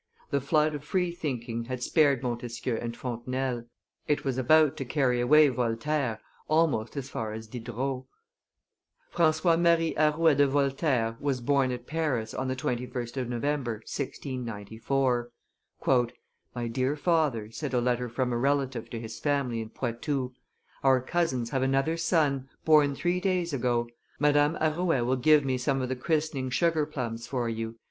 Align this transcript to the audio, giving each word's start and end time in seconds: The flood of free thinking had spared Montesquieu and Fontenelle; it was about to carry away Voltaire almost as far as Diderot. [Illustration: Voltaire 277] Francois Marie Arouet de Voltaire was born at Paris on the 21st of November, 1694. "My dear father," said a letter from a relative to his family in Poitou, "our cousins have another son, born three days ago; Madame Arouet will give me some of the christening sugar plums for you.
The 0.31 0.41
flood 0.41 0.73
of 0.73 0.83
free 0.83 1.11
thinking 1.11 1.65
had 1.65 1.83
spared 1.83 2.23
Montesquieu 2.23 2.75
and 2.75 2.97
Fontenelle; 2.97 3.65
it 4.07 4.23
was 4.25 4.35
about 4.39 4.75
to 4.77 4.83
carry 4.83 5.21
away 5.21 5.47
Voltaire 5.49 6.19
almost 6.47 6.97
as 6.97 7.07
far 7.11 7.33
as 7.33 7.45
Diderot. 7.45 8.05
[Illustration: 9.13 9.61
Voltaire 9.61 9.93
277] 9.93 9.93
Francois 9.93 10.17
Marie 10.17 10.17
Arouet 10.17 10.35
de 10.37 10.47
Voltaire 10.47 11.17
was 11.19 11.39
born 11.39 11.69
at 11.71 11.85
Paris 11.85 12.33
on 12.33 12.47
the 12.47 12.55
21st 12.55 13.17
of 13.17 13.29
November, 13.29 13.73
1694. 13.85 15.29
"My 16.55 16.67
dear 16.67 16.95
father," 16.95 17.51
said 17.51 17.75
a 17.75 17.79
letter 17.79 18.09
from 18.09 18.33
a 18.33 18.37
relative 18.37 18.89
to 18.89 18.99
his 18.99 19.19
family 19.19 19.61
in 19.61 19.69
Poitou, 19.69 20.31
"our 20.83 20.99
cousins 20.99 21.51
have 21.51 21.61
another 21.61 21.95
son, 21.95 22.49
born 22.65 22.95
three 22.95 23.19
days 23.19 23.53
ago; 23.53 23.87
Madame 24.17 24.55
Arouet 24.59 25.01
will 25.05 25.15
give 25.15 25.45
me 25.45 25.59
some 25.59 25.79
of 25.79 25.89
the 25.89 25.95
christening 25.95 26.49
sugar 26.49 26.87
plums 26.87 27.27
for 27.27 27.47
you. 27.47 27.75